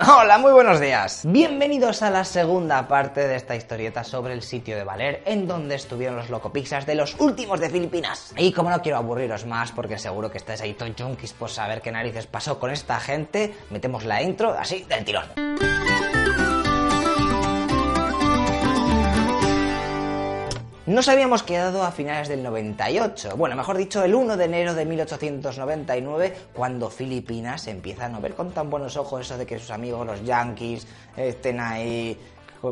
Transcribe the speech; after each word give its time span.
Hola, 0.00 0.38
muy 0.38 0.50
buenos 0.50 0.80
días. 0.80 1.22
Bienvenidos 1.24 2.02
a 2.02 2.10
la 2.10 2.24
segunda 2.24 2.88
parte 2.88 3.28
de 3.28 3.36
esta 3.36 3.54
historieta 3.54 4.02
sobre 4.02 4.32
el 4.32 4.42
sitio 4.42 4.74
de 4.76 4.82
Valer, 4.82 5.22
en 5.24 5.46
donde 5.46 5.76
estuvieron 5.76 6.16
los 6.16 6.30
locopixas 6.30 6.84
de 6.84 6.96
los 6.96 7.14
últimos 7.20 7.60
de 7.60 7.70
Filipinas. 7.70 8.34
Y 8.36 8.50
como 8.50 8.70
no 8.70 8.82
quiero 8.82 8.98
aburriros 8.98 9.46
más, 9.46 9.70
porque 9.70 9.96
seguro 9.96 10.32
que 10.32 10.38
estáis 10.38 10.62
ahí 10.62 10.74
todos 10.74 10.90
junkies 10.98 11.32
por 11.34 11.48
saber 11.48 11.80
qué 11.80 11.92
narices 11.92 12.26
pasó 12.26 12.58
con 12.58 12.72
esta 12.72 12.98
gente, 12.98 13.56
metemos 13.70 14.04
la 14.04 14.20
intro 14.20 14.50
así 14.58 14.82
del 14.82 15.04
tirón. 15.04 15.26
Nos 20.86 21.08
habíamos 21.08 21.42
quedado 21.42 21.82
a 21.82 21.92
finales 21.92 22.28
del 22.28 22.42
98, 22.42 23.38
bueno, 23.38 23.56
mejor 23.56 23.78
dicho, 23.78 24.04
el 24.04 24.14
1 24.14 24.36
de 24.36 24.44
enero 24.44 24.74
de 24.74 24.84
1899, 24.84 26.36
cuando 26.52 26.90
Filipinas 26.90 27.68
empieza 27.68 28.04
a 28.04 28.08
no 28.10 28.20
ver 28.20 28.34
con 28.34 28.50
tan 28.50 28.68
buenos 28.68 28.98
ojos 28.98 29.22
eso 29.22 29.38
de 29.38 29.46
que 29.46 29.58
sus 29.58 29.70
amigos 29.70 30.06
los 30.06 30.22
yankees 30.22 30.86
estén 31.16 31.58
ahí 31.60 32.18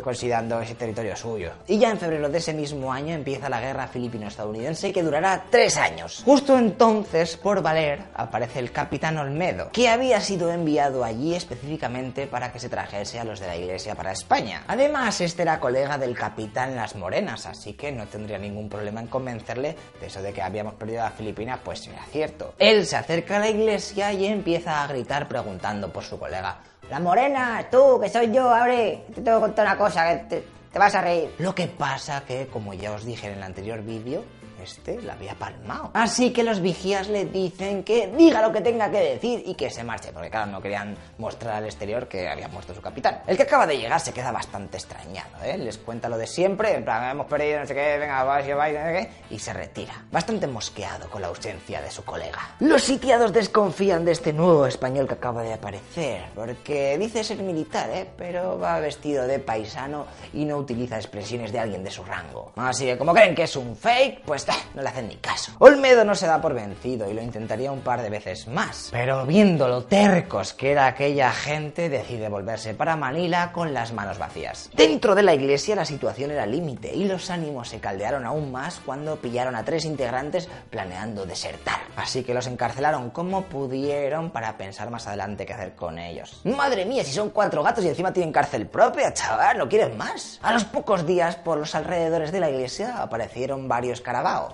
considerando 0.00 0.60
ese 0.60 0.74
territorio 0.74 1.16
suyo. 1.16 1.52
Y 1.66 1.78
ya 1.78 1.90
en 1.90 1.98
febrero 1.98 2.28
de 2.28 2.38
ese 2.38 2.54
mismo 2.54 2.92
año 2.92 3.14
empieza 3.14 3.48
la 3.48 3.60
guerra 3.60 3.88
filipino-estadounidense 3.88 4.92
que 4.92 5.02
durará 5.02 5.44
tres 5.50 5.76
años. 5.76 6.22
Justo 6.24 6.56
entonces, 6.56 7.36
por 7.36 7.62
Valer, 7.62 8.04
aparece 8.14 8.60
el 8.60 8.72
capitán 8.72 9.18
Olmedo, 9.18 9.70
que 9.72 9.88
había 9.88 10.20
sido 10.20 10.50
enviado 10.50 11.04
allí 11.04 11.34
específicamente 11.34 12.26
para 12.26 12.52
que 12.52 12.60
se 12.60 12.68
trajese 12.68 13.18
a 13.18 13.24
los 13.24 13.40
de 13.40 13.46
la 13.48 13.56
iglesia 13.56 13.94
para 13.94 14.12
España. 14.12 14.64
Además, 14.68 15.20
este 15.20 15.42
era 15.42 15.60
colega 15.60 15.98
del 15.98 16.14
capitán 16.14 16.76
Las 16.76 16.96
Morenas, 16.96 17.46
así 17.46 17.74
que 17.74 17.92
no 17.92 18.06
tendría 18.06 18.38
ningún 18.38 18.68
problema 18.68 19.00
en 19.00 19.08
convencerle 19.08 19.76
de 20.00 20.06
eso 20.06 20.22
de 20.22 20.32
que 20.32 20.42
habíamos 20.42 20.74
perdido 20.74 21.02
a 21.02 21.10
Filipinas, 21.10 21.60
pues 21.64 21.86
era 21.86 22.04
cierto. 22.10 22.54
Él 22.58 22.86
se 22.86 22.96
acerca 22.96 23.36
a 23.36 23.40
la 23.40 23.50
iglesia 23.50 24.12
y 24.12 24.26
empieza 24.26 24.82
a 24.82 24.86
gritar 24.86 25.28
preguntando 25.28 25.92
por 25.92 26.04
su 26.04 26.18
colega. 26.18 26.58
La 26.90 27.00
morena, 27.00 27.66
tú, 27.70 27.98
que 28.00 28.08
soy 28.08 28.32
yo, 28.32 28.50
abre, 28.50 29.04
te 29.14 29.22
tengo 29.22 29.38
que 29.38 29.46
contar 29.46 29.66
una 29.66 29.78
cosa, 29.78 30.08
que 30.08 30.24
te, 30.24 30.44
te 30.72 30.78
vas 30.78 30.94
a 30.94 31.00
reír. 31.00 31.34
Lo 31.38 31.54
que 31.54 31.68
pasa 31.68 32.24
que, 32.26 32.46
como 32.48 32.74
ya 32.74 32.92
os 32.92 33.04
dije 33.04 33.28
en 33.28 33.38
el 33.38 33.42
anterior 33.42 33.82
vídeo, 33.82 34.24
este 34.62 35.00
la 35.02 35.14
había 35.14 35.34
palmado. 35.34 35.90
Así 35.94 36.32
que 36.32 36.42
los 36.42 36.60
vigías 36.60 37.08
le 37.08 37.26
dicen 37.26 37.82
que 37.84 38.08
diga 38.08 38.42
lo 38.42 38.52
que 38.52 38.60
tenga 38.60 38.90
que 38.90 39.00
decir 39.00 39.42
y 39.46 39.54
que 39.54 39.70
se 39.70 39.84
marche, 39.84 40.10
porque 40.12 40.30
claro, 40.30 40.50
no 40.50 40.60
querían 40.60 40.96
mostrar 41.18 41.56
al 41.56 41.64
exterior 41.64 42.08
que 42.08 42.28
había 42.28 42.48
muerto 42.48 42.74
su 42.74 42.80
capitán. 42.80 43.22
El 43.26 43.36
que 43.36 43.42
acaba 43.42 43.66
de 43.66 43.78
llegar 43.78 44.00
se 44.00 44.12
queda 44.12 44.32
bastante 44.32 44.76
extrañado, 44.76 45.42
¿eh? 45.44 45.58
Les 45.58 45.78
cuenta 45.78 46.08
lo 46.08 46.16
de 46.18 46.26
siempre, 46.26 46.74
en 46.74 46.84
plan, 46.84 47.10
hemos 47.10 47.26
perdido 47.26 47.60
no 47.60 47.66
sé 47.66 47.74
qué, 47.74 47.98
venga, 47.98 48.22
vais, 48.24 48.56
vais, 48.56 48.74
no 48.78 48.84
sé 48.84 48.92
qué, 48.92 49.34
y 49.34 49.38
se 49.38 49.52
retira. 49.52 50.04
Bastante 50.10 50.46
mosqueado 50.46 51.08
con 51.10 51.22
la 51.22 51.28
ausencia 51.28 51.80
de 51.80 51.90
su 51.90 52.04
colega. 52.04 52.56
Los 52.60 52.82
sitiados 52.82 53.32
desconfían 53.32 54.04
de 54.04 54.12
este 54.12 54.32
nuevo 54.32 54.66
español 54.66 55.06
que 55.06 55.14
acaba 55.14 55.42
de 55.42 55.54
aparecer, 55.54 56.24
porque 56.34 56.96
dice 56.98 57.24
ser 57.24 57.38
militar, 57.38 57.90
¿eh? 57.90 58.08
Pero 58.16 58.58
va 58.58 58.78
vestido 58.80 59.26
de 59.26 59.38
paisano 59.38 60.06
y 60.32 60.44
no 60.44 60.56
utiliza 60.56 60.96
expresiones 60.96 61.52
de 61.52 61.58
alguien 61.58 61.84
de 61.84 61.90
su 61.90 62.04
rango. 62.04 62.52
Así 62.56 62.84
que 62.84 62.98
como 62.98 63.12
creen 63.14 63.34
que 63.34 63.44
es 63.44 63.56
un 63.56 63.76
fake, 63.76 64.22
pues 64.24 64.44
no 64.74 64.82
le 64.82 64.88
hacen 64.88 65.08
ni 65.08 65.16
caso. 65.16 65.52
Olmedo 65.58 66.04
no 66.04 66.14
se 66.14 66.26
da 66.26 66.40
por 66.40 66.54
vencido 66.54 67.10
y 67.10 67.14
lo 67.14 67.22
intentaría 67.22 67.72
un 67.72 67.80
par 67.80 68.02
de 68.02 68.10
veces 68.10 68.48
más. 68.48 68.88
Pero 68.90 69.26
viendo 69.26 69.68
lo 69.68 69.84
tercos 69.84 70.52
que 70.52 70.72
era 70.72 70.86
aquella 70.86 71.30
gente, 71.32 71.88
decide 71.88 72.28
volverse 72.28 72.74
para 72.74 72.96
Manila 72.96 73.52
con 73.52 73.74
las 73.74 73.92
manos 73.92 74.18
vacías. 74.18 74.70
Dentro 74.74 75.14
de 75.14 75.22
la 75.22 75.34
iglesia 75.34 75.76
la 75.76 75.84
situación 75.84 76.30
era 76.30 76.46
límite 76.46 76.94
y 76.94 77.04
los 77.04 77.30
ánimos 77.30 77.68
se 77.68 77.80
caldearon 77.80 78.24
aún 78.24 78.52
más 78.52 78.80
cuando 78.84 79.16
pillaron 79.16 79.56
a 79.56 79.64
tres 79.64 79.84
integrantes 79.84 80.48
planeando 80.70 81.26
desertar. 81.26 81.80
Así 81.96 82.22
que 82.22 82.34
los 82.34 82.46
encarcelaron 82.46 83.10
como 83.10 83.42
pudieron 83.42 84.30
para 84.30 84.56
pensar 84.56 84.90
más 84.90 85.06
adelante 85.06 85.46
qué 85.46 85.52
hacer 85.52 85.74
con 85.74 85.98
ellos. 85.98 86.40
Madre 86.44 86.84
mía, 86.84 87.04
si 87.04 87.12
son 87.12 87.30
cuatro 87.30 87.62
gatos 87.62 87.84
y 87.84 87.88
encima 87.88 88.12
tienen 88.12 88.32
cárcel 88.32 88.66
propia, 88.66 89.12
chaval, 89.12 89.58
¿no 89.58 89.68
quieres 89.68 89.94
más? 89.96 90.38
A 90.42 90.52
los 90.52 90.64
pocos 90.64 91.06
días, 91.06 91.36
por 91.36 91.58
los 91.58 91.74
alrededores 91.74 92.32
de 92.32 92.40
la 92.40 92.50
iglesia, 92.50 93.02
aparecieron 93.02 93.68
varios 93.68 94.00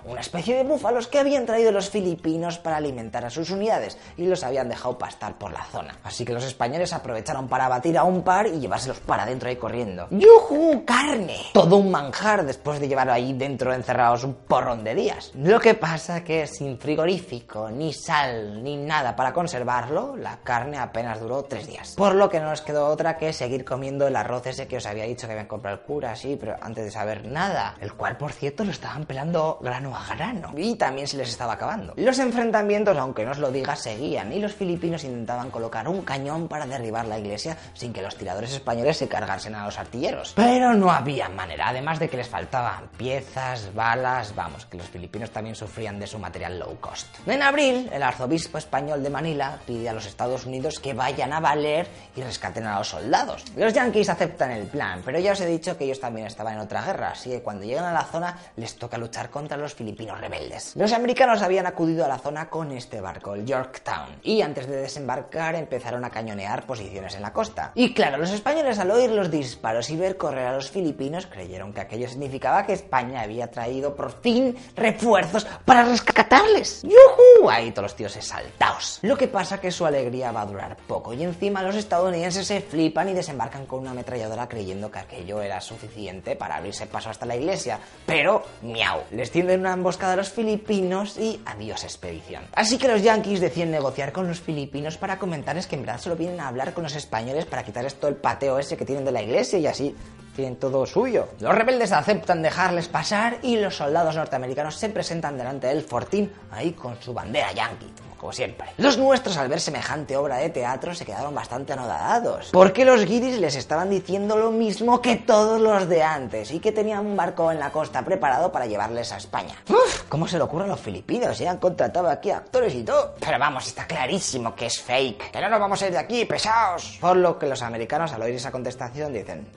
una 0.05 0.21
especie 0.21 0.55
de 0.55 0.63
búfalos 0.63 1.07
que 1.07 1.19
habían 1.19 1.45
traído 1.45 1.71
los 1.71 1.89
filipinos 1.89 2.57
para 2.57 2.77
alimentar 2.77 3.25
a 3.25 3.29
sus 3.29 3.49
unidades 3.49 3.97
y 4.17 4.25
los 4.25 4.43
habían 4.43 4.69
dejado 4.69 4.97
pastar 4.97 5.37
por 5.37 5.51
la 5.51 5.63
zona. 5.65 5.97
Así 6.03 6.25
que 6.25 6.33
los 6.33 6.43
españoles 6.43 6.93
aprovecharon 6.93 7.47
para 7.47 7.67
batir 7.67 7.97
a 7.97 8.03
un 8.03 8.23
par 8.23 8.47
y 8.47 8.59
llevárselos 8.59 8.99
para 8.99 9.23
adentro 9.23 9.49
ahí 9.49 9.55
corriendo. 9.55 10.07
¡Yujú! 10.11 10.83
¡Carne! 10.85 11.37
Todo 11.53 11.77
un 11.77 11.91
manjar 11.91 12.45
después 12.45 12.79
de 12.79 12.87
llevar 12.87 13.09
ahí 13.09 13.33
dentro 13.33 13.73
encerrados 13.73 14.23
un 14.23 14.33
porrón 14.33 14.83
de 14.83 14.95
días. 14.95 15.31
Lo 15.35 15.59
que 15.59 15.73
pasa 15.73 16.23
que 16.23 16.47
sin 16.47 16.79
frigorífico, 16.79 17.69
ni 17.69 17.93
sal, 17.93 18.63
ni 18.63 18.77
nada 18.77 19.15
para 19.15 19.33
conservarlo, 19.33 20.15
la 20.15 20.37
carne 20.43 20.77
apenas 20.77 21.19
duró 21.19 21.43
tres 21.43 21.67
días. 21.67 21.95
Por 21.95 22.15
lo 22.15 22.29
que 22.29 22.39
no 22.39 22.49
nos 22.49 22.61
quedó 22.61 22.87
otra 22.87 23.17
que 23.17 23.33
seguir 23.33 23.65
comiendo 23.65 24.07
el 24.07 24.15
arroz 24.15 24.47
ese 24.47 24.67
que 24.67 24.77
os 24.77 24.85
había 24.85 25.05
dicho 25.05 25.27
que 25.27 25.33
habían 25.33 25.47
comprado 25.47 25.77
el 25.77 25.83
cura, 25.83 26.15
sí, 26.15 26.37
pero 26.39 26.55
antes 26.61 26.85
de 26.85 26.91
saber 26.91 27.25
nada. 27.25 27.75
El 27.81 27.93
cual, 27.93 28.17
por 28.17 28.31
cierto, 28.31 28.63
lo 28.63 28.71
estaban 28.71 29.05
pelando 29.05 29.57
grano 29.69 29.95
a 29.95 30.15
grano. 30.15 30.51
Y 30.57 30.75
también 30.75 31.07
se 31.07 31.17
les 31.17 31.29
estaba 31.29 31.53
acabando. 31.53 31.93
Los 31.95 32.17
enfrentamientos, 32.19 32.97
aunque 32.97 33.23
no 33.23 33.31
os 33.31 33.37
lo 33.37 33.51
diga, 33.51 33.75
seguían 33.75 34.33
y 34.33 34.39
los 34.39 34.53
filipinos 34.53 35.03
intentaban 35.03 35.51
colocar 35.51 35.87
un 35.87 36.01
cañón 36.01 36.47
para 36.47 36.65
derribar 36.65 37.05
la 37.05 37.19
iglesia 37.19 37.55
sin 37.73 37.93
que 37.93 38.01
los 38.01 38.15
tiradores 38.15 38.51
españoles 38.51 38.97
se 38.97 39.07
cargasen 39.07 39.55
a 39.55 39.65
los 39.65 39.77
artilleros. 39.77 40.33
Pero 40.35 40.73
no 40.73 40.91
había 40.91 41.29
manera, 41.29 41.69
además 41.69 41.99
de 41.99 42.09
que 42.09 42.17
les 42.17 42.27
faltaban 42.27 42.87
piezas, 42.97 43.73
balas, 43.73 44.33
vamos, 44.35 44.65
que 44.65 44.77
los 44.77 44.87
filipinos 44.87 45.29
también 45.29 45.55
sufrían 45.55 45.99
de 45.99 46.07
su 46.07 46.17
material 46.17 46.57
low 46.57 46.77
cost. 46.79 47.07
En 47.27 47.43
abril, 47.43 47.89
el 47.93 48.01
arzobispo 48.01 48.57
español 48.57 49.03
de 49.03 49.09
Manila 49.09 49.59
pide 49.67 49.89
a 49.89 49.93
los 49.93 50.05
Estados 50.05 50.45
Unidos 50.45 50.79
que 50.79 50.93
vayan 50.93 51.31
a 51.31 51.39
valer 51.39 51.87
y 52.15 52.21
rescaten 52.21 52.65
a 52.65 52.79
los 52.79 52.87
soldados. 52.87 53.45
Los 53.55 53.73
yankees 53.73 54.09
aceptan 54.09 54.51
el 54.51 54.65
plan, 54.65 55.01
pero 55.05 55.19
ya 55.19 55.33
os 55.33 55.41
he 55.41 55.45
dicho 55.45 55.77
que 55.77 55.85
ellos 55.85 55.99
también 55.99 56.25
estaban 56.25 56.55
en 56.55 56.59
otra 56.59 56.81
guerra, 56.81 57.11
así 57.11 57.29
que 57.29 57.41
cuando 57.41 57.65
llegan 57.65 57.85
a 57.85 57.93
la 57.93 58.03
zona 58.03 58.35
les 58.55 58.75
toca 58.75 58.97
luchar 58.97 59.29
contra 59.29 59.57
los 59.59 59.73
filipinos 59.73 60.19
rebeldes. 60.19 60.75
Los 60.75 60.93
americanos 60.93 61.41
habían 61.41 61.67
acudido 61.67 62.05
a 62.05 62.07
la 62.07 62.17
zona 62.17 62.49
con 62.49 62.71
este 62.71 63.01
barco, 63.01 63.33
el 63.33 63.45
Yorktown, 63.45 64.19
y 64.23 64.41
antes 64.41 64.67
de 64.67 64.77
desembarcar 64.77 65.55
empezaron 65.55 66.05
a 66.05 66.09
cañonear 66.09 66.65
posiciones 66.65 67.15
en 67.15 67.21
la 67.21 67.33
costa. 67.33 67.71
Y 67.75 67.93
claro, 67.93 68.17
los 68.17 68.31
españoles 68.31 68.79
al 68.79 68.91
oír 68.91 69.09
los 69.11 69.31
disparos 69.31 69.89
y 69.89 69.97
ver 69.97 70.17
correr 70.17 70.47
a 70.47 70.53
los 70.53 70.69
filipinos 70.69 71.27
creyeron 71.27 71.73
que 71.73 71.81
aquello 71.81 72.07
significaba 72.07 72.65
que 72.65 72.73
España 72.73 73.21
había 73.21 73.51
traído 73.51 73.95
por 73.95 74.21
fin 74.21 74.55
refuerzos 74.75 75.45
para 75.65 75.83
rescatarles. 75.83 76.83
¡Yujú! 76.83 77.49
Ahí 77.49 77.71
todos 77.71 77.83
los 77.83 77.95
tíos 77.95 78.15
exaltados. 78.15 78.99
Lo 79.01 79.17
que 79.17 79.27
pasa 79.27 79.59
que 79.59 79.71
su 79.71 79.85
alegría 79.85 80.31
va 80.31 80.41
a 80.41 80.45
durar 80.45 80.77
poco 80.87 81.13
y 81.13 81.23
encima 81.23 81.63
los 81.63 81.75
estadounidenses 81.75 82.47
se 82.47 82.61
flipan 82.61 83.09
y 83.09 83.13
desembarcan 83.13 83.65
con 83.65 83.79
una 83.79 83.91
ametralladora 83.91 84.47
creyendo 84.47 84.91
que 84.91 84.99
aquello 84.99 85.41
era 85.41 85.61
suficiente 85.61 86.35
para 86.35 86.57
abrirse 86.57 86.85
paso 86.87 87.09
hasta 87.09 87.25
la 87.25 87.35
iglesia. 87.35 87.79
Pero, 88.05 88.43
miau, 88.61 89.03
les 89.11 89.31
tienden 89.49 89.61
una 89.61 89.73
emboscada 89.73 90.13
a 90.13 90.15
los 90.15 90.29
filipinos 90.29 91.17
y 91.17 91.41
adiós 91.43 91.83
expedición. 91.83 92.43
Así 92.53 92.77
que 92.77 92.87
los 92.87 93.01
yankees 93.01 93.39
deciden 93.39 93.71
negociar 93.71 94.11
con 94.11 94.27
los 94.27 94.39
filipinos 94.39 94.97
para 94.97 95.17
comentarles 95.17 95.65
que 95.65 95.75
en 95.75 95.81
verdad 95.81 95.99
solo 95.99 96.15
vienen 96.15 96.39
a 96.39 96.49
hablar 96.49 96.73
con 96.75 96.83
los 96.83 96.95
españoles 96.95 97.45
para 97.45 97.63
quitarles 97.63 97.95
todo 97.95 98.09
el 98.09 98.15
pateo 98.15 98.59
ese 98.59 98.77
que 98.77 98.85
tienen 98.85 99.05
de 99.05 99.11
la 99.11 99.23
iglesia 99.23 99.57
y 99.57 99.65
así 99.65 99.95
tienen 100.35 100.57
todo 100.57 100.85
suyo. 100.85 101.29
Los 101.39 101.55
rebeldes 101.55 101.91
aceptan 101.91 102.43
dejarles 102.43 102.87
pasar 102.89 103.39
y 103.41 103.57
los 103.57 103.75
soldados 103.75 104.15
norteamericanos 104.15 104.75
se 104.75 104.89
presentan 104.89 105.35
delante 105.35 105.65
del 105.65 105.81
fortín 105.81 106.31
ahí 106.51 106.73
con 106.73 107.01
su 107.01 107.11
bandera 107.11 107.51
yankee 107.51 108.08
como 108.19 108.31
siempre. 108.31 108.67
Los 108.77 108.97
nuestros 108.97 109.37
al 109.37 109.47
ver 109.47 109.59
semejante 109.59 110.15
obra 110.15 110.37
de 110.37 110.49
teatro 110.49 110.93
se 110.93 111.05
quedaron 111.05 111.33
bastante 111.33 111.73
anodadados, 111.73 112.49
porque 112.51 112.85
los 112.85 113.05
guiris 113.05 113.39
les 113.39 113.55
estaban 113.55 113.89
diciendo 113.89 114.37
lo 114.37 114.51
mismo 114.51 115.01
que 115.01 115.15
todos 115.15 115.59
los 115.59 115.89
de 115.89 116.03
antes 116.03 116.51
y 116.51 116.59
que 116.59 116.71
tenían 116.71 117.05
un 117.05 117.17
barco 117.17 117.51
en 117.51 117.59
la 117.59 117.71
costa 117.71 118.03
preparado 118.03 118.51
para 118.51 118.67
llevarles 118.67 119.11
a 119.11 119.17
España. 119.17 119.55
Uf, 119.69 120.03
¿cómo 120.09 120.27
se 120.27 120.37
le 120.37 120.43
ocurre 120.43 120.65
a 120.65 120.67
los 120.67 120.79
filipinos? 120.79 121.37
Se 121.37 121.47
han 121.47 121.57
contratado 121.57 122.09
aquí 122.09 122.29
actores 122.29 122.75
y 122.75 122.83
todo. 122.83 123.15
Pero 123.19 123.39
vamos, 123.39 123.67
está 123.67 123.87
clarísimo 123.87 124.53
que 124.53 124.67
es 124.67 124.79
fake, 124.79 125.31
que 125.31 125.41
no 125.41 125.49
nos 125.49 125.59
vamos 125.59 125.81
a 125.81 125.87
ir 125.87 125.93
de 125.93 125.97
aquí, 125.97 126.25
pesados. 126.25 126.97
Por 126.99 127.17
lo 127.17 127.39
que 127.39 127.47
los 127.47 127.61
americanos 127.61 128.11
al 128.11 128.21
oír 128.21 128.35
esa 128.35 128.51
contestación 128.51 129.13
dicen, 129.13 129.47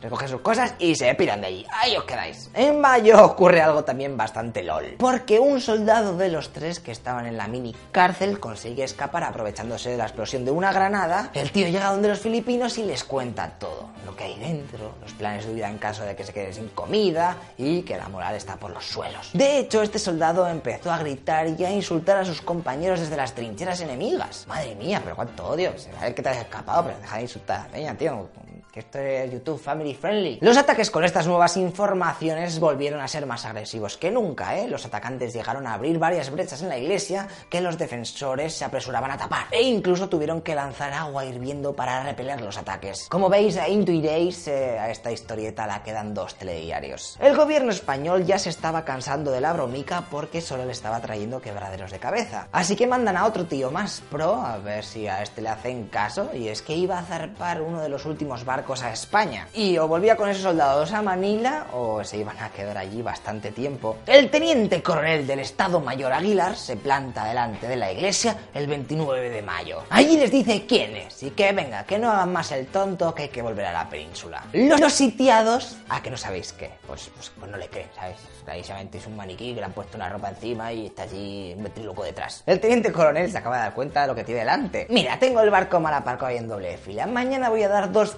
recogen 0.00 0.28
sus 0.28 0.40
cosas 0.40 0.74
y 0.78 0.94
se 0.94 1.14
piran 1.14 1.40
de 1.40 1.46
allí. 1.48 1.66
Ahí 1.72 1.96
os 1.96 2.04
quedáis. 2.04 2.50
En 2.54 2.80
mayo 2.80 3.24
ocurre 3.24 3.60
algo 3.60 3.84
también 3.84 4.16
bastante 4.16 4.62
lol. 4.62 4.96
Porque 4.98 5.38
un 5.38 5.60
soldado 5.60 6.16
de 6.16 6.28
los 6.28 6.50
tres 6.50 6.80
que 6.80 6.92
estaban 6.92 7.26
en 7.26 7.36
la 7.36 7.48
mini 7.48 7.74
cárcel 7.92 8.40
consigue 8.40 8.84
escapar 8.84 9.24
aprovechándose 9.24 9.90
de 9.90 9.96
la 9.96 10.04
explosión 10.04 10.44
de 10.44 10.50
una 10.50 10.72
granada. 10.72 11.30
El 11.34 11.50
tío 11.50 11.68
llega 11.68 11.90
donde 11.90 12.08
los 12.08 12.20
filipinos 12.20 12.78
y 12.78 12.84
les 12.84 13.04
cuenta 13.04 13.50
todo. 13.58 13.88
Lo 14.04 14.16
que 14.16 14.24
hay 14.24 14.38
dentro, 14.38 14.94
los 15.00 15.12
planes 15.12 15.46
de 15.46 15.52
huida 15.52 15.68
en 15.68 15.78
caso 15.78 16.04
de 16.04 16.16
que 16.16 16.24
se 16.24 16.32
quede 16.32 16.52
sin 16.52 16.68
comida 16.68 17.36
y 17.56 17.82
que 17.82 17.96
la 17.96 18.08
moral 18.08 18.34
está 18.34 18.56
por 18.56 18.70
los 18.70 18.84
suelos. 18.86 19.30
De 19.32 19.58
hecho, 19.58 19.82
este 19.82 19.98
soldado 19.98 20.46
empezó 20.48 20.92
a 20.92 20.98
gritar 20.98 21.48
y 21.48 21.64
a 21.64 21.70
insultar 21.70 22.18
a 22.18 22.24
sus 22.24 22.40
compañeros 22.40 23.00
desde 23.00 23.16
las 23.16 23.34
trincheras 23.34 23.80
enemigas. 23.80 24.46
Madre 24.46 24.74
mía, 24.74 25.00
pero 25.02 25.16
cuánto 25.16 25.46
odio. 25.46 25.72
Se 25.78 25.90
ve 25.92 26.14
que 26.14 26.22
te 26.22 26.28
has 26.28 26.38
escapado, 26.38 26.84
pero 26.84 26.98
deja 26.98 27.16
de 27.16 27.22
insultar 27.22 27.60
a 27.60 27.64
la 27.64 27.68
peña, 27.68 27.94
tío 27.94 28.28
que 28.72 28.80
esto 28.80 28.98
es 28.98 29.30
YouTube 29.30 29.60
Family 29.60 29.94
Friendly. 29.94 30.38
Los 30.40 30.56
ataques 30.56 30.90
con 30.90 31.04
estas 31.04 31.26
nuevas 31.26 31.56
informaciones 31.56 32.60
volvieron 32.60 33.00
a 33.00 33.08
ser 33.08 33.26
más 33.26 33.44
agresivos 33.44 33.96
que 33.96 34.10
nunca, 34.10 34.58
¿eh? 34.58 34.68
Los 34.68 34.84
atacantes 34.84 35.32
llegaron 35.32 35.66
a 35.66 35.74
abrir 35.74 35.98
varias 35.98 36.30
brechas 36.30 36.62
en 36.62 36.68
la 36.68 36.78
iglesia 36.78 37.28
que 37.48 37.60
los 37.60 37.78
defensores 37.78 38.54
se 38.54 38.64
apresuraban 38.64 39.10
a 39.10 39.16
tapar 39.16 39.46
e 39.50 39.62
incluso 39.62 40.08
tuvieron 40.08 40.42
que 40.42 40.54
lanzar 40.54 40.92
agua 40.92 41.24
hirviendo 41.24 41.74
para 41.74 42.02
repeler 42.02 42.40
los 42.40 42.58
ataques. 42.58 43.08
Como 43.08 43.28
veis, 43.28 43.58
intuiréis, 43.68 44.48
eh, 44.48 44.78
a 44.78 44.90
esta 44.90 45.10
historieta 45.10 45.66
la 45.66 45.82
quedan 45.82 46.14
dos 46.14 46.34
telediarios. 46.34 47.16
El 47.20 47.36
gobierno 47.36 47.70
español 47.70 48.26
ya 48.26 48.38
se 48.38 48.50
estaba 48.50 48.84
cansando 48.84 49.30
de 49.30 49.40
la 49.40 49.52
bromica 49.52 50.04
porque 50.10 50.40
solo 50.40 50.64
le 50.64 50.72
estaba 50.72 51.00
trayendo 51.00 51.40
quebraderos 51.40 51.90
de 51.90 51.98
cabeza. 51.98 52.48
Así 52.52 52.76
que 52.76 52.86
mandan 52.86 53.16
a 53.16 53.26
otro 53.26 53.46
tío 53.46 53.70
más 53.70 54.02
pro, 54.10 54.34
a 54.34 54.58
ver 54.58 54.84
si 54.84 55.06
a 55.06 55.22
este 55.22 55.42
le 55.42 55.48
hacen 55.48 55.88
caso, 55.88 56.30
y 56.34 56.48
es 56.48 56.62
que 56.62 56.74
iba 56.74 56.98
a 56.98 57.02
zarpar 57.02 57.62
uno 57.62 57.80
de 57.80 57.88
los 57.88 58.04
últimos 58.04 58.44
barcos 58.44 58.57
a 58.58 58.92
España. 58.92 59.48
Y 59.54 59.78
o 59.78 59.88
volvía 59.88 60.16
con 60.16 60.28
esos 60.28 60.42
soldados 60.42 60.92
a 60.92 61.00
Manila 61.00 61.66
o 61.72 62.04
se 62.04 62.18
iban 62.18 62.38
a 62.38 62.50
quedar 62.50 62.76
allí 62.76 63.00
bastante 63.00 63.50
tiempo. 63.50 63.96
El 64.06 64.30
teniente 64.30 64.82
coronel 64.82 65.26
del 65.26 65.38
Estado 65.38 65.80
Mayor 65.80 66.12
Aguilar 66.12 66.54
se 66.56 66.76
planta 66.76 67.24
delante 67.24 67.66
de 67.66 67.76
la 67.76 67.90
iglesia 67.90 68.36
el 68.52 68.66
29 68.66 69.30
de 69.30 69.42
mayo. 69.42 69.84
Allí 69.88 70.18
les 70.18 70.30
dice 70.30 70.66
quién 70.66 70.96
es 70.96 71.22
y 71.22 71.30
que 71.30 71.52
venga, 71.52 71.84
que 71.84 71.98
no 71.98 72.10
hagan 72.10 72.32
más 72.32 72.52
el 72.52 72.66
tonto 72.66 73.14
que 73.14 73.22
hay 73.22 73.28
que 73.28 73.40
volver 73.40 73.64
a 73.66 73.72
la 73.72 73.88
península. 73.88 74.44
Los, 74.52 74.92
sitiados, 74.92 75.76
¿a 75.88 76.02
que 76.02 76.10
no 76.10 76.16
sabéis 76.16 76.52
qué? 76.52 76.70
Pues, 76.86 77.10
pues, 77.14 77.32
pues 77.38 77.50
no 77.50 77.56
le 77.56 77.68
creen, 77.68 77.88
¿sabes? 77.94 78.16
Clarísimamente 78.44 78.98
es 78.98 79.06
un 79.06 79.16
maniquí 79.16 79.54
que 79.54 79.60
le 79.60 79.64
han 79.64 79.72
puesto 79.72 79.96
una 79.96 80.08
ropa 80.08 80.28
encima 80.28 80.72
y 80.72 80.86
está 80.86 81.04
allí 81.04 81.54
un 81.56 81.62
ventriloco 81.62 82.04
detrás. 82.04 82.42
El 82.44 82.60
teniente 82.60 82.92
coronel 82.92 83.30
se 83.30 83.38
acaba 83.38 83.56
de 83.56 83.62
dar 83.62 83.74
cuenta 83.74 84.02
de 84.02 84.08
lo 84.08 84.14
que 84.14 84.24
tiene 84.24 84.40
delante. 84.40 84.86
Mira, 84.90 85.18
tengo 85.18 85.40
el 85.40 85.50
barco 85.50 85.80
mal 85.80 85.94
aparcado 85.94 86.26
ahí 86.26 86.36
en 86.36 86.48
doble 86.48 86.76
fila. 86.76 87.06
Mañana 87.06 87.48
voy 87.48 87.62
a 87.62 87.68
dar 87.68 87.92
dos 87.92 88.14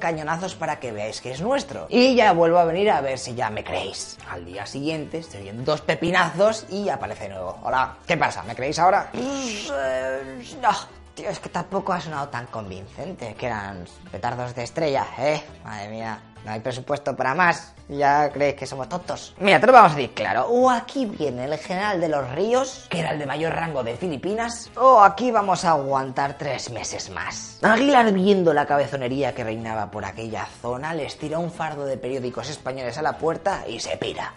para 0.59 0.79
que 0.79 0.93
veáis 0.93 1.21
que 1.21 1.32
es 1.32 1.41
nuestro. 1.41 1.87
Y 1.88 2.15
ya 2.15 2.32
vuelvo 2.32 2.59
a 2.59 2.65
venir 2.65 2.88
a 2.91 3.00
ver 3.00 3.19
si 3.19 3.35
ya 3.35 3.50
me 3.50 3.65
creéis. 3.65 4.17
Al 4.31 4.44
día 4.44 4.65
siguiente 4.65 5.25
se 5.25 5.38
oyen 5.38 5.65
dos 5.65 5.81
pepinazos 5.81 6.67
y 6.71 6.88
aparece 6.88 7.25
de 7.25 7.31
nuevo. 7.31 7.59
Hola, 7.65 7.97
¿qué 8.06 8.17
pasa? 8.17 8.44
¿Me 8.44 8.55
creéis 8.55 8.79
ahora? 8.79 9.11
Eh, 9.12 10.43
no, 10.62 10.71
Tío, 11.15 11.29
es 11.29 11.41
que 11.41 11.49
tampoco 11.49 11.93
ha 11.93 12.00
sonado 12.00 12.29
tan 12.29 12.47
convincente, 12.47 13.35
que 13.35 13.47
eran 13.47 13.85
petardos 14.12 14.55
de 14.55 14.62
estrella, 14.62 15.05
¿eh? 15.19 15.43
Madre 15.65 15.88
mía, 15.88 16.21
no 16.45 16.53
hay 16.53 16.61
presupuesto 16.61 17.15
para 17.17 17.35
más. 17.35 17.75
Ya 17.89 18.31
creéis 18.31 18.55
que 18.55 18.67
somos 18.67 18.89
tontos. 18.89 19.35
Mira, 19.41 19.59
te 19.59 19.67
lo 19.67 19.73
vamos 19.73 19.93
a 19.93 19.95
decir 19.97 20.15
claro. 20.15 20.47
O 20.49 20.71
aquí 20.71 21.07
viene 21.07 21.45
el 21.45 21.59
general 21.59 22.01
de 22.01 22.09
los 22.09 22.31
ríos, 22.31 22.87
que 22.89 23.01
era 23.01 23.11
el 23.11 23.19
de 23.19 23.27
mayor 23.27 23.53
rango 23.53 23.83
de 23.83 23.97
Filipinas, 23.97 24.71
o 24.77 25.01
aquí 25.01 25.33
vamos 25.33 25.65
a 25.65 25.71
aguantar 25.71 26.39
tres 26.39 26.71
meses 26.71 27.11
más. 27.11 27.59
Aguilar, 27.63 28.13
viendo 28.13 28.53
la 28.55 28.67
cabezonería 28.67 29.35
que 29.35 29.43
reinaba 29.43 29.91
por 29.91 30.05
aquella 30.05 30.47
zona, 30.63 30.95
les 30.95 31.19
tira 31.19 31.39
un 31.39 31.51
fardo 31.51 31.85
de 31.85 31.97
periódicos 31.97 32.49
españoles 32.49 32.97
a 32.97 33.03
la 33.03 33.19
puerta 33.19 33.65
y 33.67 33.81
se 33.81 33.97
pira. 33.97 34.33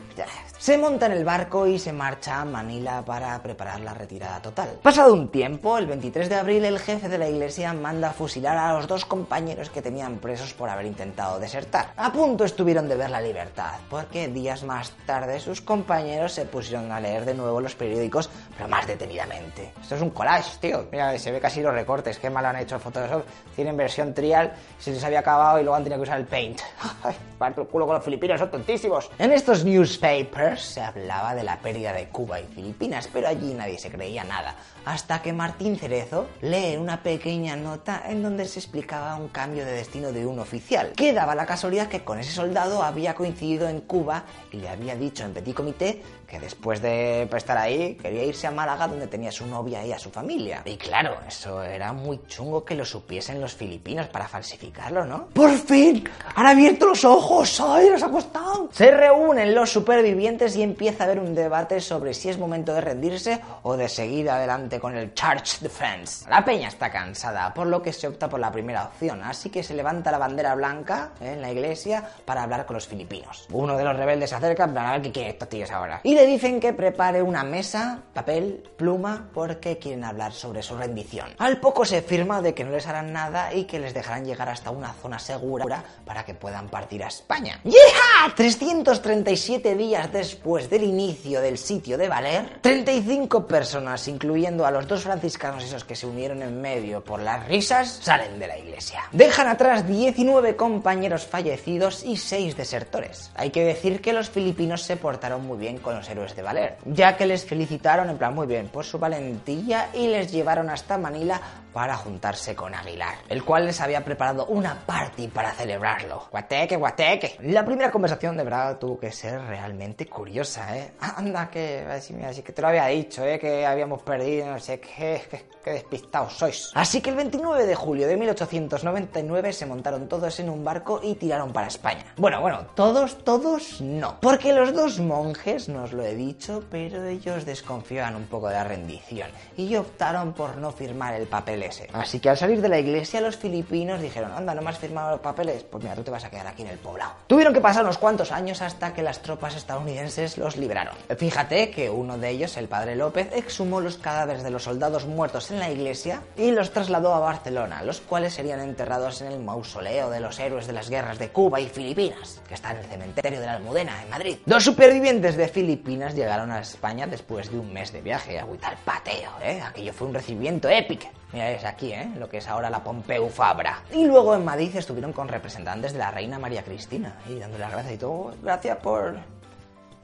Se 0.58 0.78
monta 0.78 1.06
en 1.06 1.12
el 1.12 1.24
barco 1.24 1.68
y 1.68 1.78
se 1.78 1.94
marcha 1.94 2.42
a 2.42 2.46
Manila 2.46 3.04
para 3.06 3.42
preparar 3.42 3.82
la 3.82 3.94
retirada 3.94 4.42
total. 4.42 4.80
Pasado 4.82 5.14
un 5.14 5.30
tiempo, 5.30 5.78
el 5.78 5.86
23 5.86 6.28
de 6.30 6.36
abril, 6.36 6.66
el 6.66 6.80
jefe 6.80 7.08
de 7.08 7.18
la 7.18 7.30
iglesia 7.30 7.74
manda 7.74 8.10
a 8.10 8.14
fusilar 8.14 8.58
a 8.58 8.74
los 8.74 8.88
dos 8.88 9.06
compañeros 9.06 9.70
que 9.70 9.82
tenían 9.82 10.18
presos 10.18 10.54
por 10.54 10.70
haber 10.70 10.86
intentado 10.86 11.40
desertar. 11.40 11.93
A 11.96 12.12
punto 12.12 12.44
estuvieron 12.44 12.90
de 12.90 12.96
ver 12.96 13.12
la 13.12 13.22
libertad 13.22 13.74
porque 13.88 14.28
días 14.28 14.64
más 14.64 14.92
tarde 15.06 15.40
sus 15.40 15.62
compañeros 15.62 16.32
se 16.32 16.46
pusieron 16.46 16.92
a 16.92 17.00
leer 17.00 17.24
de 17.24 17.36
nuevo 17.36 17.62
los 17.62 17.76
periódicos, 17.76 18.32
pero 18.58 18.68
más 18.68 18.88
detenidamente. 18.88 19.74
Esto 19.80 19.96
es 19.96 20.02
un 20.02 20.10
collage, 20.10 20.58
tío. 20.60 20.88
Mira, 20.92 21.16
se 21.20 21.32
ve 21.32 21.40
casi 21.40 21.62
los 21.62 21.72
recortes, 21.72 22.18
qué 22.18 22.32
mal 22.32 22.48
han 22.48 22.56
hecho 22.56 22.80
Photoshop. 22.80 23.24
Tienen 23.56 23.78
versión 23.78 24.12
trial, 24.12 24.54
se 24.80 24.92
les 24.92 25.04
había 25.04 25.20
acabado 25.20 25.60
y 25.60 25.64
luego 25.64 25.76
han 25.76 25.84
tenido 25.84 26.00
que 26.00 26.10
usar 26.10 26.20
el 26.20 26.26
Paint. 26.26 26.62
Ay, 27.04 27.16
el 27.46 27.68
culo 27.68 27.86
con 27.86 27.96
los 27.96 28.04
filipinos, 28.04 28.40
son 28.40 28.50
tontísimos. 28.50 29.12
En 29.20 29.32
estos 29.32 29.64
newspapers 29.64 30.62
se 30.64 30.82
hablaba 30.82 31.36
de 31.36 31.44
la 31.44 31.60
pérdida 31.60 31.94
de 31.94 32.08
Cuba 32.08 32.40
y 32.40 32.46
Filipinas, 32.46 33.08
pero 33.14 33.28
allí 33.28 33.54
nadie 33.54 33.78
se 33.78 33.92
creía 33.92 34.24
nada. 34.24 34.56
Hasta 34.86 35.22
que 35.22 35.32
Martín 35.32 35.78
Cerezo 35.78 36.28
lee 36.42 36.78
una 36.78 37.04
pequeña 37.04 37.56
nota 37.56 38.04
en 38.08 38.24
donde 38.24 38.46
se 38.46 38.60
explicaba 38.60 39.16
un 39.16 39.28
cambio 39.28 39.64
de 39.66 39.74
destino 39.74 40.12
de 40.12 40.26
un 40.26 40.40
oficial, 40.40 40.94
que 40.96 41.14
daba 41.14 41.36
la 41.36 41.46
casualidad 41.46 41.83
que 41.88 42.04
con 42.04 42.20
ese 42.20 42.32
soldado 42.32 42.84
había 42.84 43.14
coincidido 43.16 43.68
en 43.68 43.82
Cuba 43.82 44.24
y 44.52 44.58
le 44.58 44.70
había 44.70 44.96
dicho 44.96 45.24
en 45.24 45.34
Petit 45.34 45.56
Comité 45.56 46.02
que 46.28 46.40
después 46.40 46.82
de 46.82 47.24
estar 47.24 47.58
ahí 47.58 47.96
quería 47.96 48.24
irse 48.24 48.48
a 48.48 48.52
Málaga 48.52 48.88
donde 48.88 49.08
tenía 49.08 49.32
su 49.32 49.46
novia 49.46 49.86
y 49.86 49.92
a 49.92 50.00
su 50.00 50.10
familia. 50.10 50.64
Y 50.66 50.78
claro, 50.78 51.18
eso 51.28 51.62
era 51.62 51.94
muy 51.94 52.22
chungo 52.28 52.66
que 52.66 52.76
lo 52.76 52.86
supiesen 52.86 53.40
los 53.40 53.54
filipinos 53.54 54.08
para 54.08 54.28
falsificarlo, 54.28 55.06
¿no? 55.06 55.28
¡Por 55.28 55.52
fin! 55.52 56.10
¡Han 56.36 56.48
abierto 56.48 56.88
los 56.88 57.06
ojos! 57.06 57.60
¡Ay, 57.62 57.90
nos 57.90 58.02
ha 58.02 58.10
costado! 58.10 58.43
Se 58.72 58.92
reúnen 58.92 59.54
los 59.54 59.72
supervivientes 59.72 60.56
y 60.56 60.64
empieza 60.64 61.04
a 61.04 61.06
haber 61.06 61.20
un 61.20 61.36
debate 61.36 61.80
sobre 61.80 62.14
si 62.14 62.30
es 62.30 62.38
momento 62.38 62.74
de 62.74 62.82
rendirse 62.82 63.40
o 63.64 63.78
de 63.78 63.88
seguir 63.88 64.30
adelante 64.30 64.80
con 64.80 64.96
el 64.96 65.14
Charge 65.14 65.58
Defense. 65.62 66.28
La 66.30 66.44
peña 66.44 66.70
está 66.70 66.92
cansada, 66.92 67.54
por 67.54 67.68
lo 67.68 67.82
que 67.82 67.94
se 67.94 68.08
opta 68.08 68.30
por 68.30 68.40
la 68.40 68.52
primera 68.52 68.86
opción, 68.86 69.22
así 69.24 69.50
que 69.50 69.64
se 69.64 69.74
levanta 69.74 70.12
la 70.12 70.18
bandera 70.18 70.56
blanca 70.56 71.12
en 71.22 71.42
la 71.42 71.52
iglesia 71.52 72.04
para 72.26 72.44
hablar 72.44 72.66
con 72.66 72.76
los 72.76 72.88
filipinos. 72.88 73.48
Uno 73.52 73.78
de 73.78 73.84
los 73.84 73.96
rebeldes 73.96 74.32
se 74.32 74.36
acerca 74.36 74.68
para 74.68 74.94
ver 74.94 75.02
qué 75.04 75.12
quieren 75.12 75.32
estos 75.34 75.50
tíos 75.50 75.72
ahora. 75.72 76.02
Y 76.04 76.16
le 76.16 76.26
dicen 76.26 76.60
que 76.60 76.74
prepare 76.74 77.22
una 77.22 77.44
mesa, 77.44 78.00
papel, 78.14 78.64
pluma, 78.78 79.30
porque 79.34 79.78
quieren 79.78 80.04
hablar 80.04 80.34
sobre 80.34 80.64
su 80.64 80.76
rendición. 80.76 81.30
Al 81.38 81.60
poco 81.60 81.86
se 81.86 82.02
firma 82.02 82.42
de 82.42 82.54
que 82.54 82.64
no 82.64 82.72
les 82.72 82.88
harán 82.88 83.14
nada 83.14 83.54
y 83.54 83.66
que 83.66 83.80
les 83.80 83.94
dejarán 83.94 84.26
llegar 84.26 84.50
hasta 84.50 84.72
una 84.72 84.94
zona 84.94 85.20
segura 85.20 85.84
para 86.06 86.26
que 86.26 86.34
puedan 86.34 86.70
partir 86.70 87.04
a 87.04 87.08
España. 87.08 87.60
¡Yeah! 87.64 88.34
337 88.44 89.74
días 89.76 90.12
después 90.12 90.70
del 90.70 90.84
inicio 90.84 91.40
del 91.40 91.58
sitio 91.58 91.98
de 91.98 92.10
Valer, 92.10 92.60
35 92.60 93.48
personas, 93.48 94.06
incluyendo 94.10 94.66
a 94.66 94.72
los 94.72 94.86
dos 94.86 95.04
franciscanos 95.04 95.64
esos 95.64 95.86
que 95.86 95.96
se 95.96 96.08
unieron 96.08 96.42
en 96.42 96.60
medio 96.60 97.02
por 97.02 97.22
las 97.22 97.48
risas, 97.48 98.02
salen 98.02 98.40
de 98.40 98.48
la 98.48 98.58
iglesia. 98.58 99.00
Dejan 99.14 99.48
atrás 99.48 99.88
19 99.88 100.58
compañeros 100.58 101.26
fallecidos 101.26 102.04
y 102.04 102.18
6 102.18 102.58
desertores. 102.58 103.32
Hay 103.36 103.52
que 103.52 103.64
decir 103.64 104.02
que 104.02 104.12
los 104.12 104.30
filipinos 104.30 104.82
se 104.82 104.98
portaron 104.98 105.48
muy 105.48 105.58
bien 105.58 105.78
con 105.78 105.96
los 105.96 106.10
héroes 106.10 106.36
de 106.36 106.42
Valer, 106.42 106.76
ya 106.84 107.16
que 107.16 107.26
les 107.26 107.46
felicitaron 107.46 108.10
en 108.10 108.18
plan 108.18 108.36
muy 108.36 108.46
bien 108.46 108.68
por 108.68 108.84
su 108.84 109.00
valentía 109.00 109.88
y 109.94 110.08
les 110.08 110.34
llevaron 110.34 110.70
hasta 110.70 110.98
Manila 110.98 111.40
para 111.72 111.96
juntarse 111.96 112.56
con 112.56 112.76
Aguilar, 112.76 113.16
el 113.30 113.44
cual 113.44 113.66
les 113.66 113.82
había 113.82 114.06
preparado 114.06 114.46
una 114.46 114.76
party 114.86 115.28
para 115.30 115.52
celebrarlo. 115.52 116.28
Guateque, 116.30 116.76
guateque. 116.76 117.38
La 117.42 117.66
primera 117.66 117.90
conversación 117.90 118.33
de 118.38 118.44
verdad 118.44 118.78
tuvo 118.78 119.00
que 119.00 119.12
ser 119.12 119.42
realmente 119.42 120.06
curiosa, 120.06 120.78
¿eh? 120.78 120.94
Anda, 121.00 121.50
que 121.50 121.86
así, 121.90 122.14
que 122.44 122.52
te 122.52 122.62
lo 122.62 122.68
había 122.68 122.86
dicho, 122.88 123.24
¿eh? 123.26 123.40
Que 123.40 123.66
habíamos 123.66 124.02
perdido, 124.02 124.48
no 124.48 124.60
sé 124.60 124.80
qué, 124.80 125.22
qué, 125.64 125.72
despistados 125.72 126.34
sois. 126.34 126.72
Así 126.74 127.02
que 127.02 127.10
el 127.10 127.16
29 127.16 127.66
de 127.66 127.76
julio 127.76 128.08
de 128.08 128.18
1899 128.18 129.54
se 129.54 129.66
montaron 129.66 130.08
todos 130.08 130.40
en 130.40 130.50
un 130.50 130.64
barco 130.64 131.00
y 131.02 131.16
tiraron 131.16 131.54
para 131.54 131.68
España. 131.68 132.06
Bueno, 132.18 132.42
bueno, 132.42 132.68
todos, 132.76 133.24
todos 133.24 133.82
no. 133.82 134.20
Porque 134.20 134.54
los 134.54 134.74
dos 134.74 135.00
monjes, 135.00 135.70
no 135.70 135.88
lo 135.88 136.04
he 136.04 136.16
dicho, 136.16 136.64
pero 136.70 137.04
ellos 137.06 137.46
desconfiaban 137.46 138.16
un 138.16 138.26
poco 138.26 138.50
de 138.50 138.56
la 138.56 138.64
rendición 138.64 139.30
y 139.56 139.76
optaron 139.76 140.34
por 140.34 140.58
no 140.58 140.72
firmar 140.72 141.14
el 141.14 141.28
papel 141.28 141.64
Así 141.94 142.20
que 142.20 142.30
al 142.30 142.38
salir 142.38 142.62
de 142.62 142.70
la 142.70 142.80
iglesia, 142.80 143.22
los 143.22 143.38
filipinos 143.38 144.02
dijeron, 144.02 144.32
anda, 144.32 144.56
no 144.56 144.62
me 144.62 144.70
has 144.70 144.78
firmado 144.78 145.12
los 145.12 145.20
papeles, 145.20 145.64
pues 145.64 145.84
mira, 145.84 145.96
tú 145.96 146.04
te 146.04 146.12
vas 146.12 146.24
a 146.24 146.30
quedar 146.30 146.48
aquí 146.48 146.64
en 146.64 146.70
el 146.70 146.78
poblado. 146.78 147.14
Tuvieron 147.28 147.54
que 147.54 147.62
pasar 147.62 147.84
unos 147.84 147.98
cuantos 147.98 148.23
años 148.32 148.62
hasta 148.62 148.94
que 148.94 149.04
las 149.04 149.22
tropas 149.22 149.56
estadounidenses 149.56 150.38
los 150.38 150.58
liberaron. 150.58 150.96
Fíjate 151.18 151.70
que 151.72 151.90
uno 151.90 152.18
de 152.18 152.30
ellos, 152.30 152.58
el 152.58 152.68
padre 152.68 152.96
López, 152.96 153.30
exhumó 153.34 153.82
los 153.82 153.98
cadáveres 153.98 154.44
de 154.44 154.50
los 154.50 154.64
soldados 154.64 155.06
muertos 155.06 155.52
en 155.52 155.60
la 155.60 155.70
iglesia 155.70 156.22
y 156.38 156.52
los 156.52 156.72
trasladó 156.72 157.14
a 157.14 157.20
Barcelona, 157.20 157.84
los 157.84 158.02
cuales 158.02 158.34
serían 158.34 158.60
enterrados 158.60 159.22
en 159.22 159.32
el 159.32 159.40
mausoleo 159.40 160.10
de 160.10 160.20
los 160.20 160.40
héroes 160.40 160.68
de 160.68 160.74
las 160.74 160.90
guerras 160.90 161.20
de 161.20 161.30
Cuba 161.30 161.60
y 161.60 161.68
Filipinas, 161.68 162.42
que 162.48 162.54
está 162.54 162.72
en 162.72 162.78
el 162.78 162.86
cementerio 162.86 163.40
de 163.40 163.46
la 163.46 163.54
Almudena, 163.54 164.02
en 164.02 164.10
Madrid. 164.10 164.38
Dos 164.46 164.64
supervivientes 164.64 165.36
de 165.36 165.48
Filipinas 165.48 166.16
llegaron 166.16 166.52
a 166.52 166.60
España 166.60 167.08
después 167.08 167.52
de 167.52 167.60
un 167.60 167.74
mes 167.74 167.92
de 167.92 168.02
viaje, 168.02 168.40
a 168.40 168.46
pateo, 168.86 169.32
¿eh? 169.42 169.62
Aquello 169.62 169.94
fue 169.94 170.08
un 170.08 170.14
recibimiento 170.14 170.70
épico. 170.70 171.08
Mira, 171.32 171.52
es 171.52 171.66
aquí, 171.66 171.92
¿eh? 171.92 172.12
Lo 172.20 172.30
que 172.30 172.38
es 172.38 172.48
ahora 172.48 172.70
la 172.70 172.84
Pompeu 172.84 173.28
Fabra. 173.28 173.82
Y 173.92 174.06
luego 174.06 174.36
en 174.36 174.46
Madrid 174.46 174.76
estuvieron 174.76 175.14
con 175.14 175.28
representantes 175.28 175.94
de 175.94 176.00
la 176.00 176.12
reina 176.12 176.38
María 176.38 176.64
Cristina 176.64 177.16
y 177.28 177.40
dándole 177.40 177.64
las 177.64 177.72
gracias 177.72 177.96
y 177.96 177.98
todo. 177.98 178.13
Gracias 178.42 178.78
por... 178.78 179.16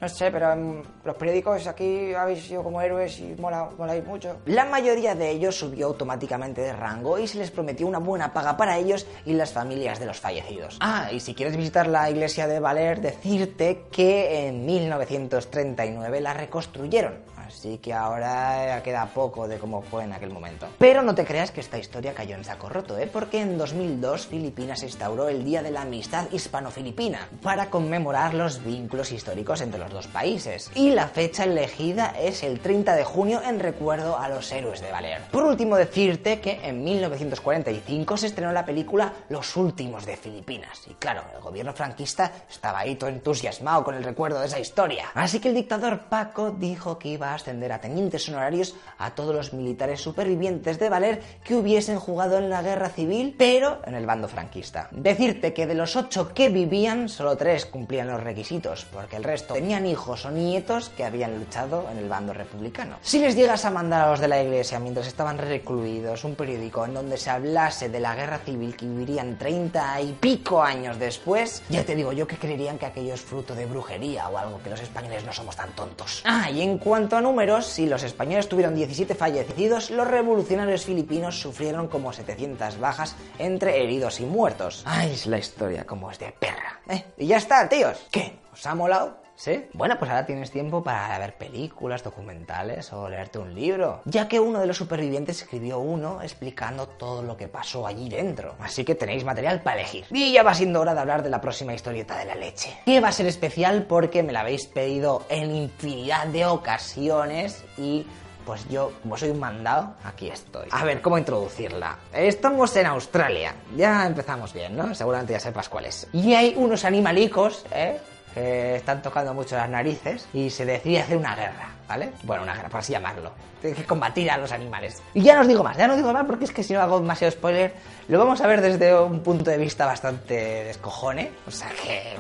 No 0.02 0.08
sé, 0.08 0.32
pero 0.32 0.54
en 0.54 0.82
los 1.04 1.16
periódicos 1.18 1.68
aquí 1.68 2.14
habéis 2.14 2.46
sido 2.46 2.64
como 2.64 2.82
héroes 2.82 3.20
y 3.20 3.36
mola, 3.38 3.68
moláis 3.78 4.06
mucho. 4.06 4.38
La 4.46 4.64
mayoría 4.64 5.14
de 5.14 5.30
ellos 5.30 5.58
subió 5.58 5.88
automáticamente 5.88 6.62
de 6.62 6.72
rango 6.72 7.20
y 7.20 7.28
se 7.28 7.38
les 7.38 7.52
prometió 7.52 7.86
una 7.86 8.00
buena 8.00 8.32
paga 8.32 8.56
para 8.56 8.78
ellos 8.78 9.06
y 9.26 9.34
las 9.34 9.52
familias 9.52 10.00
de 10.00 10.06
los 10.06 10.18
fallecidos. 10.18 10.78
Ah, 10.80 11.10
y 11.12 11.20
si 11.20 11.34
quieres 11.34 11.58
visitar 11.58 11.88
la 11.88 12.10
iglesia 12.10 12.48
de 12.48 12.62
Valer, 12.62 13.02
decirte 13.02 13.88
que 13.92 14.48
en 14.48 14.66
1939 14.66 16.22
la 16.22 16.34
reconstruyeron 16.34 17.16
así 17.50 17.80
que 17.80 17.94
ahora 17.94 18.82
queda 18.84 19.08
poco 19.08 19.48
de 19.48 19.58
cómo 19.58 19.82
fue 19.82 20.04
en 20.04 20.14
aquel 20.14 20.30
momento. 20.30 20.68
Pero 20.78 21.02
no 21.02 21.16
te 21.16 21.26
creas 21.26 21.52
que 21.52 21.62
esta 21.62 21.78
historia 21.78 22.14
cayó 22.14 22.36
en 22.36 22.44
saco 22.44 22.70
roto, 22.70 22.98
¿eh? 22.98 23.10
porque 23.12 23.42
en 23.42 23.58
2002 23.58 24.28
Filipinas 24.28 24.84
instauró 24.84 25.28
el 25.30 25.44
Día 25.44 25.64
de 25.64 25.72
la 25.72 25.82
Amistad 25.82 26.32
Hispano-Filipina 26.32 27.28
para 27.42 27.70
conmemorar 27.70 28.34
los 28.34 28.64
vínculos 28.64 29.12
históricos 29.12 29.62
entre 29.62 29.80
los 29.80 29.92
dos 29.92 30.08
países. 30.08 30.72
Y 30.76 30.92
la 30.92 31.08
fecha 31.08 31.44
elegida 31.44 32.14
es 32.20 32.44
el 32.44 32.60
30 32.60 32.96
de 32.96 33.04
junio 33.04 33.42
en 33.44 33.60
recuerdo 33.60 34.18
a 34.18 34.30
los 34.30 34.52
héroes 34.52 34.82
de 34.82 34.92
Valer. 34.92 35.22
Por 35.32 35.44
último, 35.44 35.76
decirte 35.76 36.40
que 36.40 36.60
en 36.64 36.84
1945 36.84 38.18
se 38.18 38.28
estrenó 38.28 38.52
la 38.52 38.66
película 38.66 39.14
Los 39.30 39.56
Últimos 39.58 40.06
de 40.06 40.18
Filipinas. 40.18 40.82
Y 40.88 40.94
claro, 40.94 41.24
el 41.36 41.42
gobierno 41.42 41.74
franquista 41.74 42.32
estaba 42.50 42.80
ahí 42.80 42.96
todo 42.96 43.10
entusiasmado 43.10 43.84
con 43.84 43.96
el 43.96 44.04
recuerdo 44.04 44.40
de 44.40 44.48
esa 44.48 44.60
historia. 44.60 45.08
Así 45.16 45.40
que 45.40 45.50
el 45.50 45.56
dictador 45.56 46.02
Paco 46.10 46.52
dijo 46.52 47.00
que 47.00 47.10
iba 47.10 47.34
a 47.34 47.39
ascender 47.40 47.72
a 47.72 47.82
tenientes 47.82 48.28
honorarios 48.30 48.76
a 48.98 49.16
todos 49.16 49.34
los 49.34 49.54
militares 49.54 50.02
supervivientes 50.02 50.80
de 50.80 50.90
Valer 50.90 51.22
que 51.44 51.56
hubiesen 51.56 52.00
jugado 52.00 52.38
en 52.38 52.50
la 52.50 52.62
guerra 52.62 52.90
civil, 52.90 53.36
pero 53.38 53.80
en 53.86 53.96
el 53.96 54.06
bando 54.06 54.28
franquista. 54.28 54.90
Decirte 54.92 55.54
que 55.54 55.68
de 55.68 55.76
los 55.76 55.96
ocho 55.96 56.34
que 56.34 56.50
vivían, 56.50 57.10
solo 57.10 57.38
tres 57.38 57.66
cumplían 57.66 58.08
los 58.08 58.22
requisitos, 58.22 58.86
porque 58.86 59.16
el 59.16 59.24
resto 59.24 59.54
tenían 59.54 59.86
hijos 59.86 60.26
o 60.26 60.32
nietos 60.32 60.90
que 60.90 61.04
habían 61.04 61.38
luchado 61.38 61.88
en 61.92 61.98
el 61.98 62.10
bando 62.10 62.34
republicano. 62.34 62.98
Si 63.02 63.20
les 63.20 63.36
llegas 63.36 63.66
a 63.66 63.72
mandar 63.72 64.02
a 64.02 64.12
los 64.12 64.20
de 64.20 64.28
la 64.28 64.42
iglesia 64.42 64.80
mientras 64.80 65.08
estaban 65.08 65.38
recluidos 65.38 66.24
un 66.24 66.36
periódico 66.36 66.86
en 66.86 66.94
donde 66.94 67.18
se 67.18 67.30
hablase 67.30 67.90
de 67.90 68.00
la 68.00 68.16
guerra 68.16 68.40
civil 68.40 68.76
que 68.76 68.86
vivirían 68.86 69.38
30 69.38 70.02
y 70.02 70.14
pico 70.14 70.62
años 70.62 71.00
después, 71.00 71.64
ya 71.70 71.84
te 71.84 71.96
digo 71.96 72.12
yo 72.12 72.28
que 72.28 72.38
creerían 72.38 72.78
que 72.78 72.86
aquello 72.86 73.14
es 73.14 73.22
fruto 73.22 73.56
de 73.56 73.66
brujería 73.66 74.30
o 74.30 74.38
algo, 74.38 74.62
que 74.64 74.70
los 74.70 74.82
españoles 74.82 75.24
no 75.26 75.34
somos 75.34 75.56
tan 75.56 75.72
tontos. 75.72 76.22
Ah, 76.26 76.50
y 76.50 76.62
en 76.62 76.78
cuanto 76.78 77.16
a 77.16 77.22
números, 77.30 77.68
si 77.68 77.86
los 77.86 78.02
españoles 78.02 78.50
tuvieron 78.50 78.74
17 78.74 79.14
fallecidos, 79.14 79.92
los 79.92 80.08
revolucionarios 80.08 80.84
filipinos 80.84 81.40
sufrieron 81.40 81.88
como 81.88 82.12
700 82.12 82.80
bajas 82.80 83.16
entre 83.38 83.84
heridos 83.84 84.20
y 84.20 84.26
muertos. 84.26 84.82
Ay, 84.86 85.12
es 85.12 85.28
la 85.28 85.38
historia 85.38 85.86
como 85.86 86.10
es 86.10 86.18
de 86.18 86.32
perra. 86.32 86.80
¿eh? 86.90 87.06
Y 87.20 87.28
ya 87.28 87.38
está, 87.38 87.70
tíos. 87.70 88.08
¿Qué? 88.10 88.40
¿Os 88.52 88.66
ha 88.66 88.74
molado? 88.74 89.19
¿Sí? 89.40 89.70
Bueno, 89.72 89.98
pues 89.98 90.12
ahora 90.12 90.26
tienes 90.26 90.52
tiempo 90.52 90.84
para 90.84 91.18
ver 91.18 91.36
películas, 91.36 92.04
documentales 92.04 92.92
o 92.92 93.08
leerte 93.08 93.40
un 93.40 93.56
libro, 93.56 94.02
ya 94.04 94.28
que 94.28 94.38
uno 94.38 94.60
de 94.60 94.68
los 94.68 94.76
supervivientes 94.76 95.42
escribió 95.42 95.80
uno 95.80 96.22
explicando 96.22 96.88
todo 96.90 97.24
lo 97.24 97.38
que 97.38 97.48
pasó 97.48 97.88
allí 97.88 98.10
dentro. 98.10 98.56
Así 98.60 98.84
que 98.84 98.96
tenéis 98.96 99.24
material 99.24 99.62
para 99.62 99.80
elegir. 99.80 100.04
Y 100.12 100.34
ya 100.34 100.44
va 100.44 100.54
siendo 100.54 100.82
hora 100.82 100.94
de 100.94 101.00
hablar 101.00 101.24
de 101.24 101.30
la 101.30 101.40
próxima 101.40 101.74
historieta 101.74 102.18
de 102.18 102.26
la 102.26 102.36
leche, 102.36 102.82
que 102.86 103.00
va 103.00 103.08
a 103.08 103.12
ser 103.14 103.28
especial 103.28 103.84
porque 103.84 104.24
me 104.24 104.34
la 104.34 104.42
habéis 104.42 104.66
pedido 104.66 105.24
en 105.30 105.56
infinidad 105.56 106.28
de 106.28 106.46
ocasiones 106.46 107.64
y 107.78 108.06
pues 108.46 108.68
yo, 108.68 108.92
como 109.04 109.16
soy 109.16 109.30
un 109.30 109.40
mandado, 109.40 109.94
aquí 110.04 110.28
estoy. 110.28 110.68
A 110.72 110.84
ver, 110.84 111.02
¿cómo 111.02 111.18
introducirla? 111.18 111.98
Estamos 112.12 112.76
en 112.76 112.88
Australia. 112.88 113.56
Ya 113.78 114.06
empezamos 114.06 114.52
bien, 114.52 114.76
¿no? 114.76 114.94
Seguramente 114.94 115.32
ya 115.32 115.40
sepas 115.40 115.70
cuál 115.70 115.86
es. 115.86 116.08
Y 116.12 116.34
hay 116.34 116.56
unos 116.58 116.84
animalicos, 116.84 117.66
¿eh? 117.72 118.00
Que 118.34 118.76
están 118.76 119.02
tocando 119.02 119.34
mucho 119.34 119.56
las 119.56 119.70
narices 119.70 120.28
y 120.34 120.50
se 120.50 120.66
decide 120.66 121.02
hacer 121.02 121.18
una 121.18 121.36
guerra, 121.36 121.70
¿vale? 121.88 122.12
Bueno, 122.24 122.44
una 122.44 122.54
guerra, 122.54 122.70
por 122.70 122.80
así 122.80 122.94
llamarlo. 122.94 123.32
Tiene 123.62 123.76
que 123.76 123.86
combatir 123.86 124.30
a 124.32 124.38
los 124.38 124.52
animales. 124.52 125.02
Y 125.14 125.22
ya 125.22 125.36
no 125.36 125.42
os 125.42 125.48
digo 125.48 125.64
más, 125.64 125.78
ya 125.78 125.88
no 125.88 125.94
os 125.94 125.98
digo 125.98 126.14
más 126.14 126.26
porque 126.26 126.46
es 126.46 126.52
que 126.52 126.64
si 126.64 126.74
no 126.74 126.82
hago 126.82 127.00
demasiado 127.00 127.32
spoiler, 127.32 127.74
lo 128.08 128.20
vamos 128.20 128.42
a 128.42 128.48
ver 128.48 128.62
desde 128.62 128.96
un 129.00 129.22
punto 129.22 129.50
de 129.52 129.58
vista 129.58 129.86
bastante 129.86 130.64
descojone. 130.64 131.32
O 131.48 131.52
sea 131.52 131.70
que 131.70 132.16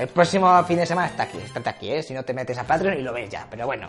el 0.00 0.08
próximo 0.08 0.62
fin 0.64 0.78
de 0.78 0.86
semana 0.86 1.08
está 1.08 1.24
aquí, 1.24 1.38
estate 1.38 1.68
aquí, 1.70 1.92
¿eh? 1.92 2.02
Si 2.02 2.14
no 2.14 2.22
te 2.24 2.34
metes 2.34 2.58
a 2.58 2.64
Patreon 2.64 2.98
y 2.98 3.02
lo 3.02 3.12
ves 3.12 3.30
ya, 3.30 3.46
pero 3.50 3.66
bueno. 3.66 3.88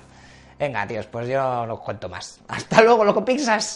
Venga, 0.57 0.87
tíos, 0.87 1.05
pues 1.07 1.27
yo 1.27 1.65
no 1.65 1.73
os 1.73 1.79
cuento 1.81 2.07
más. 2.07 2.39
Hasta 2.47 2.81
luego, 2.81 3.03
loco 3.03 3.25
Pixas. 3.25 3.73